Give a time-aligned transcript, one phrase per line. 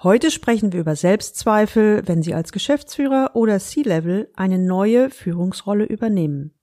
[0.00, 6.54] Heute sprechen wir über Selbstzweifel, wenn Sie als Geschäftsführer oder C-Level eine neue Führungsrolle übernehmen.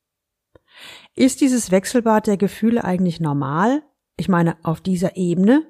[1.16, 3.84] Ist dieses Wechselbad der Gefühle eigentlich normal?
[4.16, 5.64] Ich meine, auf dieser Ebene?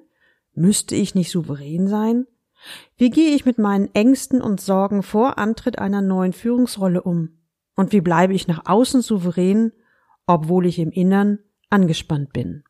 [0.53, 2.27] Müsste ich nicht souverän sein?
[2.97, 7.39] Wie gehe ich mit meinen Ängsten und Sorgen vor Antritt einer neuen Führungsrolle um?
[7.75, 9.71] Und wie bleibe ich nach außen souverän,
[10.27, 11.39] obwohl ich im Innern
[11.71, 12.63] angespannt bin?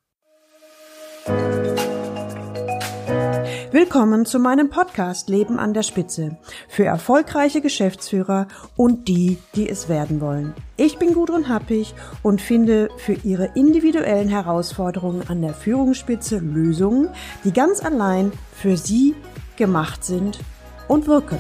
[3.76, 6.38] Willkommen zu meinem Podcast Leben an der Spitze
[6.70, 8.48] für erfolgreiche Geschäftsführer
[8.78, 10.54] und die, die es werden wollen.
[10.78, 11.94] Ich bin Gudrun Happig
[12.24, 17.10] und finde für Ihre individuellen Herausforderungen an der Führungsspitze Lösungen,
[17.44, 19.14] die ganz allein für Sie
[19.58, 20.40] gemacht sind
[20.88, 21.40] und wirken.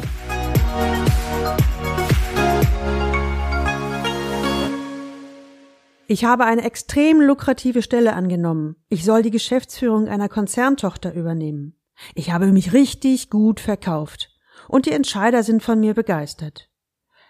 [6.08, 8.76] Ich habe eine extrem lukrative Stelle angenommen.
[8.90, 11.78] Ich soll die Geschäftsführung einer Konzerntochter übernehmen.
[12.14, 14.32] Ich habe mich richtig gut verkauft
[14.68, 16.70] und die Entscheider sind von mir begeistert.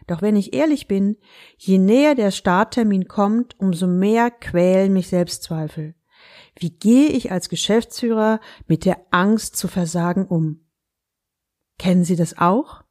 [0.08, 1.18] Doch wenn ich ehrlich bin,
[1.58, 5.96] je näher der Starttermin kommt, umso mehr quälen mich Selbstzweifel.
[6.58, 10.66] Wie gehe ich als Geschäftsführer mit der Angst zu versagen um?
[11.78, 12.84] Kennen Sie das auch?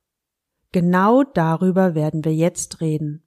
[0.72, 3.22] Genau darüber werden wir jetzt reden.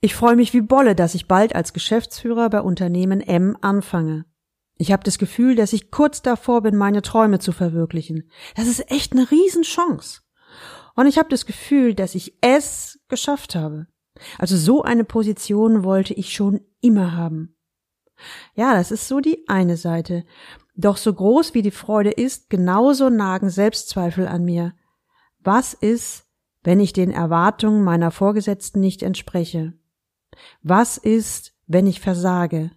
[0.00, 4.24] Ich freue mich wie Bolle, dass ich bald als Geschäftsführer bei Unternehmen M anfange.
[4.80, 8.30] Ich habe das Gefühl, dass ich kurz davor bin, meine Träume zu verwirklichen.
[8.56, 10.22] Das ist echt eine Riesenchance.
[10.96, 13.88] Und ich habe das Gefühl, dass ich es geschafft habe.
[14.38, 17.58] Also so eine Position wollte ich schon immer haben.
[18.54, 20.24] Ja, das ist so die eine Seite.
[20.76, 24.72] Doch so groß wie die Freude ist, genauso nagen Selbstzweifel an mir.
[25.40, 26.24] Was ist,
[26.62, 29.74] wenn ich den Erwartungen meiner Vorgesetzten nicht entspreche?
[30.62, 32.70] Was ist, wenn ich versage?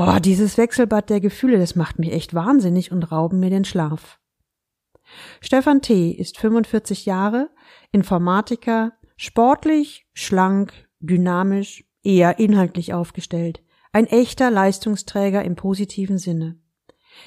[0.00, 4.20] Oh, dieses Wechselbad der Gefühle, das macht mich echt wahnsinnig und rauben mir den Schlaf.
[5.40, 6.12] Stefan T.
[6.12, 7.50] ist 45 Jahre,
[7.90, 16.60] Informatiker, sportlich, schlank, dynamisch, eher inhaltlich aufgestellt, ein echter Leistungsträger im positiven Sinne.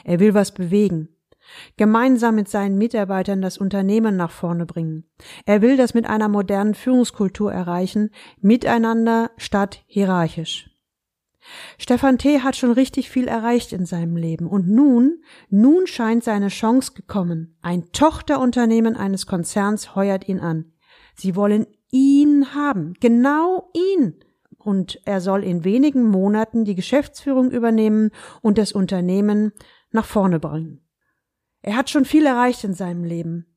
[0.06, 1.10] Er will was bewegen,
[1.76, 5.12] gemeinsam mit seinen Mitarbeitern das Unternehmen nach vorne bringen.
[5.46, 10.71] Er will das mit einer modernen Führungskultur erreichen, miteinander statt hierarchisch.
[11.78, 12.42] Stefan T.
[12.42, 17.58] hat schon richtig viel erreicht in seinem Leben und nun, nun scheint seine Chance gekommen.
[17.62, 20.74] Ein Tochterunternehmen eines Konzerns heuert ihn an.
[21.16, 24.20] Sie wollen ihn haben, genau ihn.
[24.58, 29.52] Und er soll in wenigen Monaten die Geschäftsführung übernehmen und das Unternehmen
[29.90, 30.88] nach vorne bringen.
[31.64, 33.48] Er hat schon viel erreicht in seinem Leben.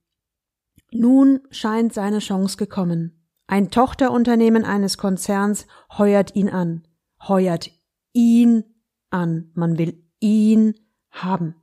[0.90, 3.26] Nun scheint seine Chance gekommen.
[3.46, 5.66] Ein Tochterunternehmen eines Konzerns
[5.98, 6.86] heuert ihn an
[7.28, 7.70] heuert
[8.12, 8.64] ihn
[9.10, 9.50] an.
[9.54, 10.74] Man will ihn
[11.10, 11.54] haben.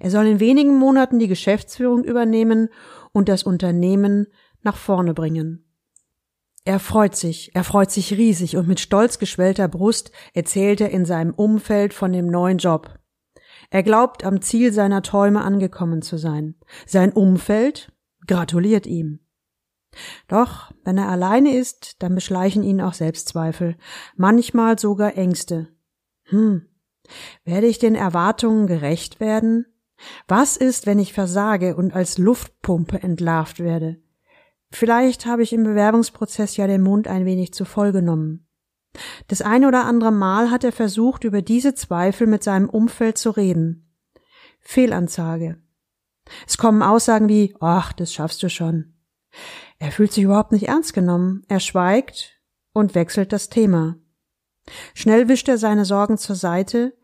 [0.00, 2.68] Er soll in wenigen Monaten die Geschäftsführung übernehmen
[3.12, 4.26] und das Unternehmen
[4.62, 5.64] nach vorne bringen.
[6.64, 11.04] Er freut sich, er freut sich riesig und mit stolz geschwellter Brust erzählt er in
[11.04, 12.98] seinem Umfeld von dem neuen Job.
[13.70, 16.54] Er glaubt, am Ziel seiner Träume angekommen zu sein.
[16.86, 17.92] Sein Umfeld
[18.26, 19.21] gratuliert ihm.
[20.28, 23.76] Doch, wenn er alleine ist, dann beschleichen ihn auch Selbstzweifel,
[24.16, 25.68] manchmal sogar Ängste.
[26.24, 26.66] Hm,
[27.44, 29.66] werde ich den Erwartungen gerecht werden?
[30.26, 34.02] Was ist, wenn ich versage und als Luftpumpe entlarvt werde?
[34.70, 38.48] Vielleicht habe ich im Bewerbungsprozess ja den Mund ein wenig zu voll genommen.
[39.28, 43.30] Das eine oder andere Mal hat er versucht, über diese Zweifel mit seinem Umfeld zu
[43.30, 43.94] reden.
[44.60, 45.58] Fehlanzeige.
[46.46, 48.94] Es kommen Aussagen wie, ach, das schaffst du schon.
[49.82, 51.42] Er fühlt sich überhaupt nicht ernst genommen.
[51.48, 52.40] Er schweigt
[52.72, 53.96] und wechselt das Thema.
[54.94, 56.96] Schnell wischt er seine Sorgen zur Seite,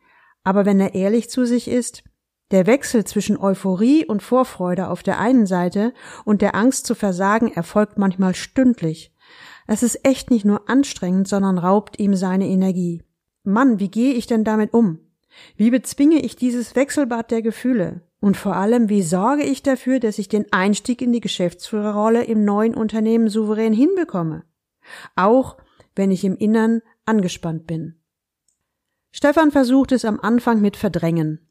[0.44, 2.04] aber wenn er ehrlich zu sich ist,
[2.52, 5.92] der Wechsel zwischen Euphorie und Vorfreude auf der einen Seite
[6.24, 9.12] und der Angst zu versagen erfolgt manchmal stündlich.
[9.66, 13.02] Es ist echt nicht nur anstrengend, sondern raubt ihm seine Energie.
[13.42, 15.00] Mann, wie gehe ich denn damit um?
[15.56, 18.02] Wie bezwinge ich dieses Wechselbad der Gefühle?
[18.20, 22.44] Und vor allem, wie sorge ich dafür, dass ich den Einstieg in die Geschäftsführerrolle im
[22.44, 24.44] neuen Unternehmen souverän hinbekomme?
[25.14, 25.56] Auch
[25.94, 28.00] wenn ich im Innern angespannt bin.
[29.10, 31.48] Stefan versucht es am Anfang mit Verdrängen.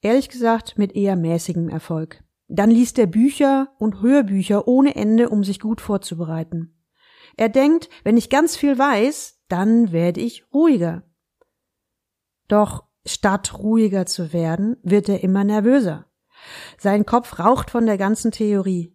[0.00, 2.22] Ehrlich gesagt mit eher mäßigem Erfolg.
[2.48, 6.76] Dann liest er Bücher und Hörbücher ohne Ende, um sich gut vorzubereiten.
[7.36, 11.02] Er denkt, wenn ich ganz viel weiß, dann werde ich ruhiger.
[12.48, 16.06] Doch Statt ruhiger zu werden, wird er immer nervöser.
[16.78, 18.94] Sein Kopf raucht von der ganzen Theorie.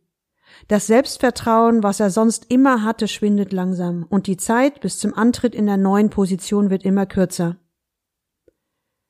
[0.67, 5.56] Das Selbstvertrauen, was er sonst immer hatte, schwindet langsam, und die Zeit bis zum Antritt
[5.56, 7.57] in der neuen Position wird immer kürzer.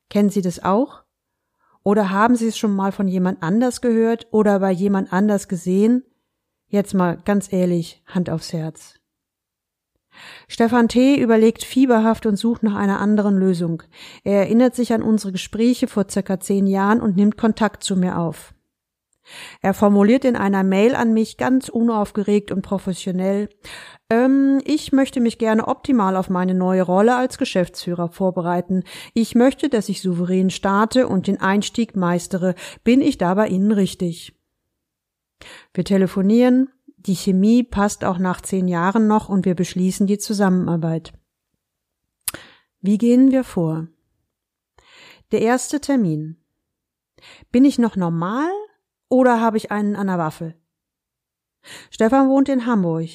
[0.09, 1.03] Kennen Sie das auch?
[1.83, 6.03] Oder haben Sie es schon mal von jemand anders gehört oder bei jemand anders gesehen?
[6.67, 8.98] Jetzt mal ganz ehrlich, Hand aufs Herz.
[10.47, 11.19] Stefan T.
[11.19, 13.83] überlegt fieberhaft und sucht nach einer anderen Lösung.
[14.23, 18.17] Er erinnert sich an unsere Gespräche vor circa zehn Jahren und nimmt Kontakt zu mir
[18.17, 18.53] auf.
[19.61, 23.49] Er formuliert in einer Mail an mich ganz unaufgeregt und professionell,
[24.11, 28.83] ähm, ich möchte mich gerne optimal auf meine neue Rolle als Geschäftsführer vorbereiten.
[29.13, 32.55] Ich möchte, dass ich souverän starte und den Einstieg meistere.
[32.83, 34.33] Bin ich da bei Ihnen richtig?
[35.73, 36.69] Wir telefonieren,
[37.05, 41.13] die Chemie passt auch nach zehn Jahren noch und wir beschließen die Zusammenarbeit.
[42.81, 43.87] Wie gehen wir vor?
[45.31, 46.37] Der erste Termin.
[47.51, 48.49] Bin ich noch normal
[49.09, 50.55] oder habe ich einen an der Waffel?
[51.89, 53.09] Stefan wohnt in Hamburg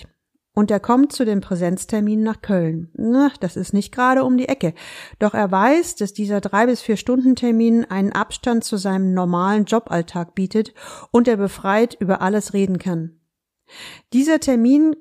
[0.54, 2.90] und er kommt zu dem Präsenztermin nach Köln.
[2.94, 4.75] Na, das ist nicht gerade um die Ecke.
[5.19, 9.64] Doch er weiß, dass dieser drei bis vier Stunden Termin einen Abstand zu seinem normalen
[9.64, 10.72] Joballtag bietet
[11.10, 13.19] und er befreit über alles reden kann.
[14.12, 14.96] Dieser Termin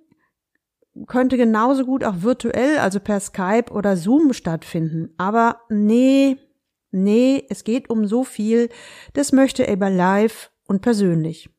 [1.07, 5.13] könnte genauso gut auch virtuell, also per Skype oder Zoom stattfinden.
[5.17, 6.37] Aber nee,
[6.91, 8.69] nee, es geht um so viel.
[9.13, 11.49] Das möchte er live und persönlich.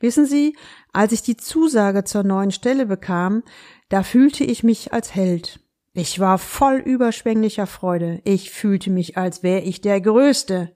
[0.00, 0.56] Wissen Sie,
[0.92, 3.42] als ich die Zusage zur neuen Stelle bekam,
[3.88, 5.60] da fühlte ich mich als Held.
[5.92, 8.20] Ich war voll überschwänglicher Freude.
[8.24, 10.74] Ich fühlte mich, als wäre ich der Größte.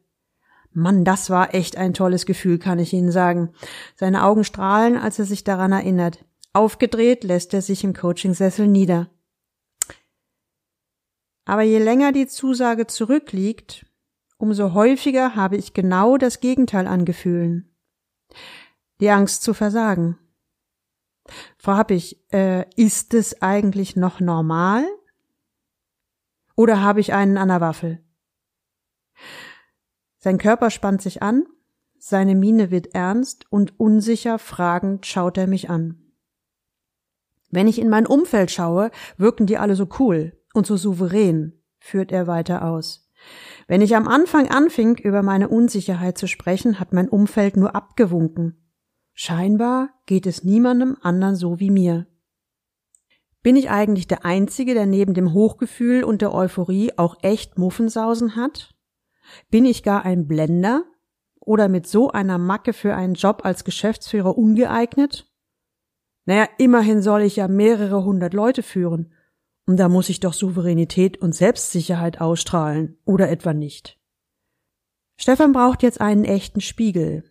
[0.75, 3.51] Mann, das war echt ein tolles Gefühl, kann ich Ihnen sagen.
[3.95, 6.25] Seine Augen strahlen, als er sich daran erinnert.
[6.53, 9.09] Aufgedreht lässt er sich im Coachingsessel nieder.
[11.45, 13.87] Aber je länger die Zusage zurückliegt,
[14.39, 17.73] umso häufiger habe ich genau das Gegenteil an Gefühlen
[19.03, 20.17] die Angst zu versagen.
[21.59, 24.85] Frau Happig, äh, ist es eigentlich noch normal?
[26.55, 28.05] Oder habe ich einen an der Waffel?
[30.25, 31.47] Sein Körper spannt sich an,
[31.99, 36.13] seine Miene wird ernst und unsicher fragend schaut er mich an.
[37.51, 42.13] Wenn ich in mein Umfeld schaue, wirken die alle so cool und so souverän, führt
[42.13, 43.11] er weiter aus.
[43.67, 48.73] Wenn ich am Anfang anfing, über meine Unsicherheit zu sprechen, hat mein Umfeld nur abgewunken.
[49.15, 52.07] Scheinbar geht es niemandem anderen so wie mir.
[53.43, 58.37] Bin ich eigentlich der Einzige, der neben dem Hochgefühl und der Euphorie auch echt Muffensausen
[58.37, 58.72] hat?
[59.51, 60.85] Bin ich gar ein Blender?
[61.41, 65.29] Oder mit so einer Macke für einen Job als Geschäftsführer ungeeignet?
[66.25, 69.13] Naja, immerhin soll ich ja mehrere hundert Leute führen.
[69.67, 73.99] Und da muss ich doch Souveränität und Selbstsicherheit ausstrahlen, oder etwa nicht?
[75.17, 77.25] Stefan braucht jetzt einen echten Spiegel,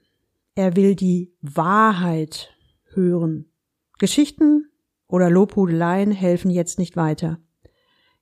[0.55, 2.53] er will die Wahrheit
[2.93, 3.51] hören.
[3.99, 4.69] Geschichten
[5.07, 7.39] oder Lobhudeleien helfen jetzt nicht weiter.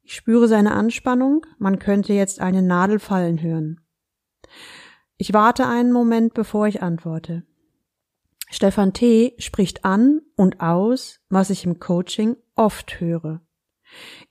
[0.09, 3.79] Ich spüre seine Anspannung, man könnte jetzt eine Nadel fallen hören.
[5.17, 7.44] Ich warte einen Moment, bevor ich antworte.
[8.50, 9.35] Stefan T.
[9.38, 13.41] spricht an und aus, was ich im Coaching oft höre.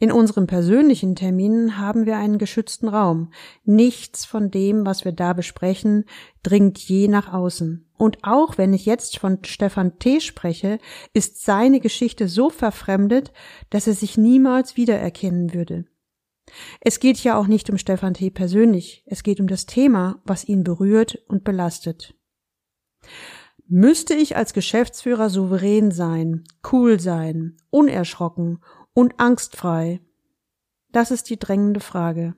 [0.00, 3.30] In unseren persönlichen Terminen haben wir einen geschützten Raum.
[3.62, 6.06] Nichts von dem, was wir da besprechen,
[6.42, 7.87] dringt je nach außen.
[7.98, 10.20] Und auch wenn ich jetzt von Stefan T.
[10.20, 10.78] spreche,
[11.12, 13.32] ist seine Geschichte so verfremdet,
[13.70, 15.84] dass er sich niemals wiedererkennen würde.
[16.80, 18.30] Es geht ja auch nicht um Stefan T.
[18.30, 22.14] persönlich, es geht um das Thema, was ihn berührt und belastet.
[23.66, 28.62] Müsste ich als Geschäftsführer souverän sein, cool sein, unerschrocken
[28.94, 30.00] und angstfrei?
[30.90, 32.34] Das ist die drängende Frage.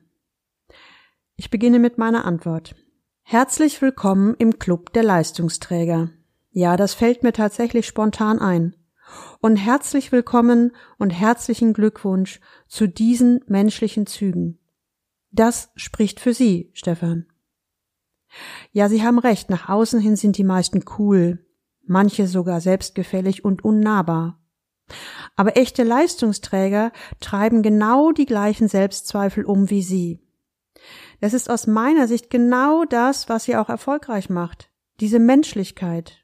[1.37, 2.75] Ich beginne mit meiner Antwort.
[3.31, 6.09] Herzlich willkommen im Club der Leistungsträger.
[6.51, 8.75] Ja, das fällt mir tatsächlich spontan ein.
[9.39, 14.59] Und herzlich willkommen und herzlichen Glückwunsch zu diesen menschlichen Zügen.
[15.31, 17.25] Das spricht für Sie, Stefan.
[18.73, 21.39] Ja, Sie haben recht, nach außen hin sind die meisten cool,
[21.85, 24.41] manche sogar selbstgefällig und unnahbar.
[25.37, 30.19] Aber echte Leistungsträger treiben genau die gleichen Selbstzweifel um wie sie.
[31.21, 34.69] Das ist aus meiner Sicht genau das, was sie auch erfolgreich macht.
[34.99, 36.17] Diese Menschlichkeit.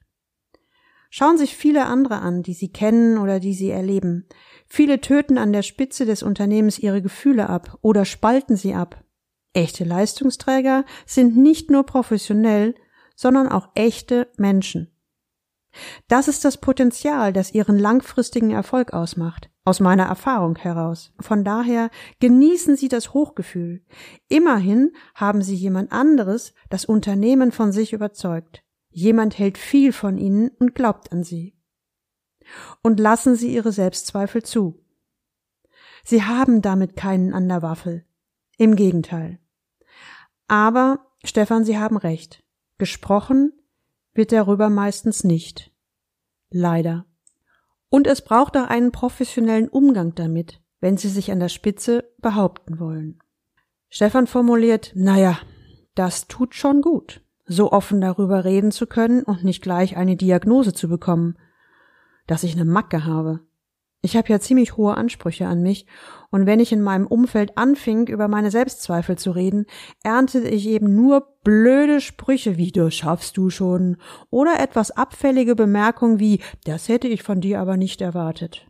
[1.10, 4.28] Schauen sich viele andere an, die sie kennen oder die sie erleben.
[4.68, 9.04] Viele töten an der Spitze des Unternehmens ihre Gefühle ab oder spalten sie ab.
[9.54, 12.76] Echte Leistungsträger sind nicht nur professionell,
[13.16, 14.92] sondern auch echte Menschen.
[16.08, 21.14] Das ist das Potenzial, das ihren langfristigen Erfolg ausmacht, aus meiner Erfahrung heraus.
[21.20, 23.84] Von daher genießen Sie das Hochgefühl.
[24.28, 28.64] Immerhin haben Sie jemand anderes, das Unternehmen von sich überzeugt.
[28.90, 31.56] Jemand hält viel von Ihnen und glaubt an Sie.
[32.82, 34.80] Und lassen Sie Ihre Selbstzweifel zu.
[36.04, 38.06] Sie haben damit keinen an der Waffel.
[38.58, 39.40] Im Gegenteil.
[40.48, 42.44] Aber Stefan, Sie haben recht.
[42.78, 43.52] Gesprochen
[44.18, 45.72] wird darüber meistens nicht.
[46.50, 47.06] Leider.
[47.90, 52.80] Und es braucht auch einen professionellen Umgang damit, wenn Sie sich an der Spitze behaupten
[52.80, 53.20] wollen.
[53.90, 55.40] Stefan formuliert, naja,
[55.96, 60.74] das tut schon gut, so offen darüber reden zu können und nicht gleich eine Diagnose
[60.74, 61.38] zu bekommen,
[62.28, 63.47] dass ich eine Macke habe.
[64.02, 65.86] Ich habe ja ziemlich hohe Ansprüche an mich,
[66.30, 69.66] und wenn ich in meinem Umfeld anfing, über meine Selbstzweifel zu reden,
[70.04, 73.98] erntete ich eben nur blöde Sprüche wie das schaffst du schon
[74.30, 78.68] oder etwas abfällige Bemerkungen wie das hätte ich von dir aber nicht erwartet.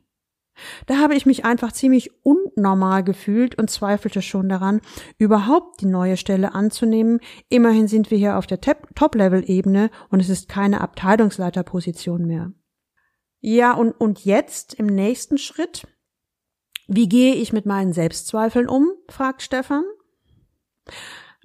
[0.85, 4.81] Da habe ich mich einfach ziemlich unnormal gefühlt und zweifelte schon daran,
[5.17, 7.19] überhaupt die neue Stelle anzunehmen.
[7.49, 12.51] Immerhin sind wir hier auf der Top-Level-Ebene und es ist keine Abteilungsleiterposition mehr.
[13.39, 15.87] Ja, und, und jetzt im nächsten Schritt,
[16.87, 18.89] wie gehe ich mit meinen Selbstzweifeln um?
[19.09, 19.83] fragt Stefan.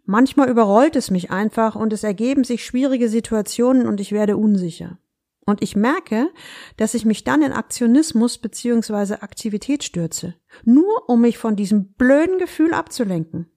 [0.05, 4.99] Manchmal überrollt es mich einfach und es ergeben sich schwierige Situationen und ich werde unsicher.
[5.45, 6.31] Und ich merke,
[6.77, 9.15] dass ich mich dann in Aktionismus bzw.
[9.15, 10.35] Aktivität stürze,
[10.65, 13.51] nur um mich von diesem blöden Gefühl abzulenken.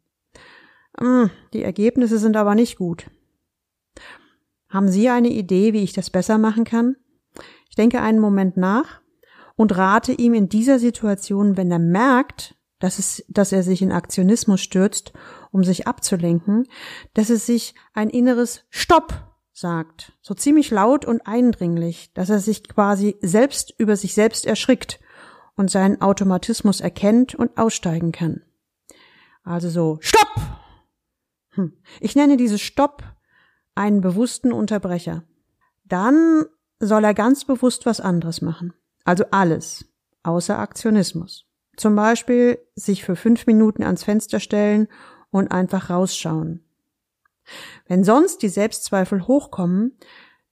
[1.00, 3.06] Hm, die Ergebnisse sind aber nicht gut.
[4.70, 6.96] Haben Sie eine Idee, wie ich das besser machen kann?
[7.76, 9.02] Ich denke einen Moment nach
[9.58, 13.92] und rate ihm in dieser Situation, wenn er merkt, dass, es, dass er sich in
[13.92, 15.12] Aktionismus stürzt,
[15.52, 16.70] um sich abzulenken,
[17.16, 19.14] dass es sich ein inneres Stopp
[19.52, 25.02] sagt, so ziemlich laut und eindringlich, dass er sich quasi selbst über sich selbst erschrickt
[25.58, 28.42] und seinen Automatismus erkennt und aussteigen kann.
[29.44, 30.34] Also so, Stopp!
[31.50, 31.74] Hm.
[32.00, 33.04] Ich nenne dieses Stopp
[33.76, 35.26] einen bewussten Unterbrecher.
[35.84, 36.46] Dann
[36.80, 38.74] soll er ganz bewusst was anderes machen.
[39.04, 39.86] Also alles,
[40.24, 41.46] außer Aktionismus.
[41.78, 44.88] Zum Beispiel sich für fünf Minuten ans Fenster stellen
[45.30, 46.64] und einfach rausschauen.
[47.88, 49.98] Wenn sonst die Selbstzweifel hochkommen,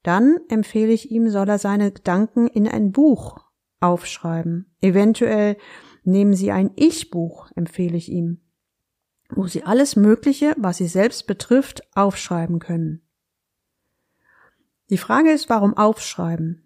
[0.03, 3.39] dann empfehle ich ihm, soll er seine Gedanken in ein Buch
[3.79, 4.75] aufschreiben.
[4.81, 5.57] Eventuell
[6.03, 8.41] nehmen Sie ein Ich-Buch, empfehle ich ihm,
[9.29, 13.01] wo Sie alles Mögliche, was Sie selbst betrifft, aufschreiben können.
[14.93, 16.61] Die Frage ist, warum aufschreiben?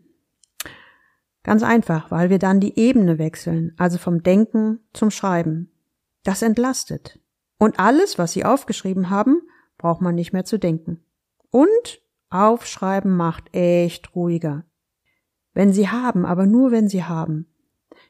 [1.43, 5.72] Ganz einfach, weil wir dann die Ebene wechseln, also vom Denken zum Schreiben.
[6.25, 7.22] Das entlastet.
[7.57, 9.39] Und alles, was Sie aufgeschrieben haben,
[9.77, 11.05] braucht man nicht mehr zu denken.
[11.51, 14.65] Und aufschreiben macht echt ruhiger.
[15.53, 17.48] Wenn Sie haben, aber nur wenn Sie haben.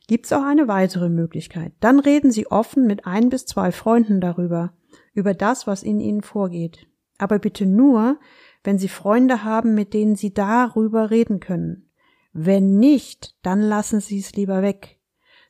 [0.08, 1.74] Gibt's auch eine weitere Möglichkeit.
[1.80, 4.74] Dann reden Sie offen mit ein bis zwei Freunden darüber,
[5.14, 6.88] über das, was in Ihnen vorgeht.
[7.20, 8.20] Aber bitte nur,
[8.68, 11.90] wenn Sie Freunde haben, mit denen Sie darüber reden können.
[12.34, 15.00] Wenn nicht, dann lassen Sie es lieber weg.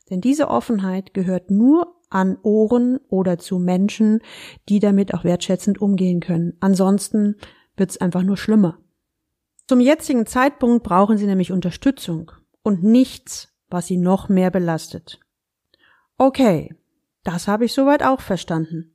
[0.08, 4.20] Denn diese Offenheit gehört nur an Ohren oder zu Menschen,
[4.68, 6.56] die damit auch wertschätzend umgehen können.
[6.60, 7.34] Ansonsten
[7.76, 8.78] wird es einfach nur schlimmer.
[9.66, 12.30] Zum jetzigen Zeitpunkt brauchen Sie nämlich Unterstützung
[12.62, 15.18] und nichts, was Sie noch mehr belastet.
[16.18, 16.72] Okay,
[17.24, 18.94] das habe ich soweit auch verstanden,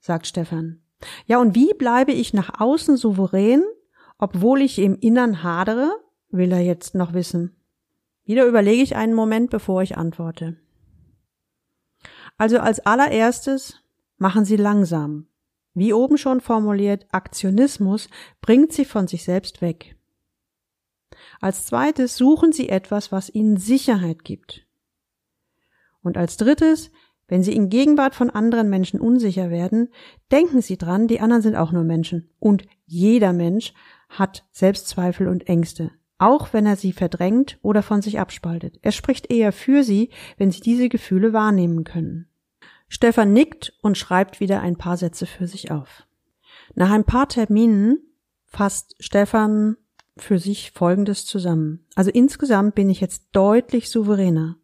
[0.00, 0.83] sagt Stefan.
[1.26, 3.62] Ja, und wie bleibe ich nach außen souverän,
[4.18, 5.92] obwohl ich im Innern hadere,
[6.30, 7.56] will er jetzt noch wissen.
[8.24, 10.56] Wieder überlege ich einen Moment, bevor ich antworte.
[12.36, 13.80] Also als allererstes
[14.16, 15.28] machen Sie langsam.
[15.74, 18.08] Wie oben schon formuliert, Aktionismus
[18.40, 19.96] bringt Sie von sich selbst weg.
[21.40, 24.66] Als zweites suchen Sie etwas, was Ihnen Sicherheit gibt.
[26.02, 26.90] Und als drittes,
[27.34, 29.88] wenn Sie in Gegenwart von anderen Menschen unsicher werden,
[30.30, 32.30] denken Sie dran, die anderen sind auch nur Menschen.
[32.38, 33.74] Und jeder Mensch
[34.08, 38.78] hat Selbstzweifel und Ängste auch wenn er sie verdrängt oder von sich abspaltet.
[38.82, 42.28] Er spricht eher für sie, wenn sie diese Gefühle wahrnehmen können.
[42.88, 46.06] Stefan nickt und schreibt wieder ein paar Sätze für sich auf.
[46.76, 47.98] Nach ein paar Terminen
[48.46, 49.76] fasst Stefan
[50.16, 51.84] für sich Folgendes zusammen.
[51.96, 54.56] Also insgesamt bin ich jetzt deutlich souveräner.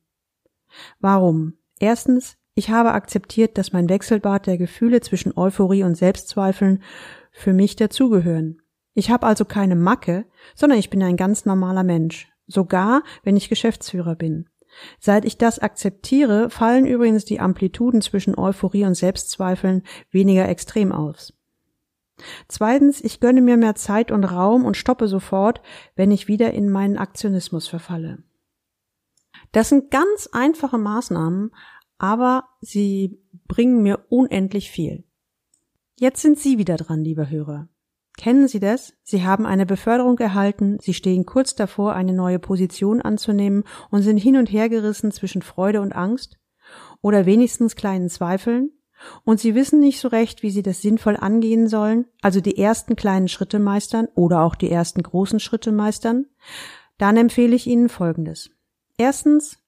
[1.00, 1.59] Warum?
[1.81, 6.83] Erstens, ich habe akzeptiert, dass mein Wechselbad der Gefühle zwischen Euphorie und Selbstzweifeln
[7.30, 8.61] für mich dazugehören.
[8.95, 13.49] Ich habe also keine Macke, sondern ich bin ein ganz normaler Mensch, sogar wenn ich
[13.49, 14.49] Geschäftsführer bin.
[14.99, 21.33] Seit ich das akzeptiere, fallen übrigens die Amplituden zwischen Euphorie und Selbstzweifeln weniger extrem aus.
[22.49, 25.62] Zweitens, ich gönne mir mehr Zeit und Raum und stoppe sofort,
[25.97, 28.19] wenn ich wieder in meinen Aktionismus verfalle.
[29.52, 31.50] Das sind ganz einfache Maßnahmen,
[32.00, 35.04] aber sie bringen mir unendlich viel.
[35.99, 37.69] Jetzt sind Sie wieder dran, lieber Hörer.
[38.16, 38.95] Kennen Sie das?
[39.02, 44.16] Sie haben eine Beförderung erhalten, Sie stehen kurz davor, eine neue Position anzunehmen und sind
[44.16, 46.38] hin und her gerissen zwischen Freude und Angst
[47.02, 48.73] oder wenigstens kleinen Zweifeln.
[49.25, 52.97] und sie wissen nicht so recht, wie sie das sinnvoll angehen sollen, also die ersten
[52.97, 56.26] kleinen Schritte meistern oder auch die ersten großen Schritte meistern,
[56.99, 58.50] dann empfehle ich Ihnen Folgendes.
[58.99, 59.59] Erstens,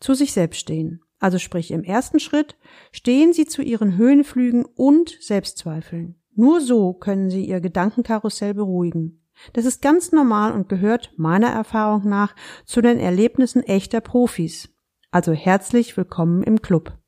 [0.00, 1.02] zu sich selbst stehen.
[1.18, 2.56] Also sprich, im ersten Schritt
[2.92, 6.16] stehen Sie zu Ihren Höhenflügen und Selbstzweifeln.
[6.34, 9.24] Nur so können Sie Ihr Gedankenkarussell beruhigen.
[9.52, 12.34] Das ist ganz normal und gehört meiner Erfahrung nach
[12.64, 14.68] zu den Erlebnissen echter Profis.
[15.10, 16.98] Also herzlich willkommen im Club.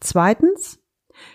[0.00, 0.82] Zweitens,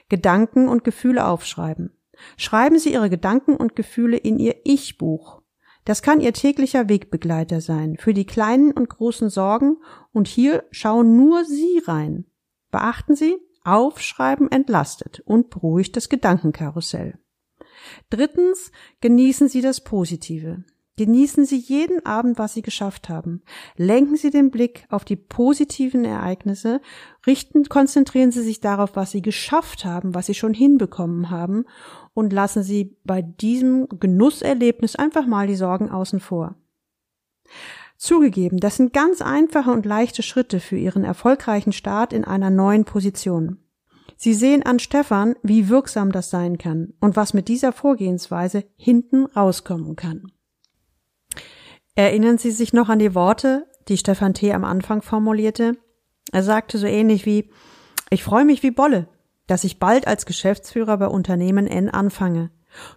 [0.10, 1.98] Gedanken und Gefühle aufschreiben.
[2.38, 5.43] Schreiben Sie Ihre Gedanken und Gefühle in Ihr Ich-Buch.
[5.86, 9.78] Das kann Ihr täglicher Wegbegleiter sein, für die kleinen und großen Sorgen,
[10.12, 12.26] und hier schauen nur Sie rein.
[12.72, 17.20] Beachten Sie, Aufschreiben entlastet und beruhigt das Gedankenkarussell.
[18.10, 18.72] Drittens,
[19.02, 20.64] genießen Sie das Positive.
[20.96, 23.42] Genießen Sie jeden Abend, was Sie geschafft haben.
[23.78, 26.82] Lenken Sie den Blick auf die positiven Ereignisse,
[27.26, 31.66] richten, konzentrieren Sie sich darauf, was Sie geschafft haben, was Sie schon hinbekommen haben
[32.14, 36.56] und lassen Sie bei diesem Genusserlebnis einfach mal die Sorgen außen vor.
[37.98, 42.86] Zugegeben, das sind ganz einfache und leichte Schritte für Ihren erfolgreichen Start in einer neuen
[42.86, 43.64] Position.
[44.16, 49.26] Sie sehen an Stefan, wie wirksam das sein kann und was mit dieser Vorgehensweise hinten
[49.26, 50.33] rauskommen kann.
[51.96, 54.52] Erinnern Sie sich noch an die Worte, die Stefan T.
[54.52, 55.78] am Anfang formulierte?
[56.32, 57.52] Er sagte so ähnlich wie
[58.10, 59.08] Ich freue mich wie Bolle,
[59.46, 62.50] dass ich bald als Geschäftsführer bei Unternehmen N anfange.